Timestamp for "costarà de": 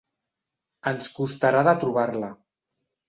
1.19-1.77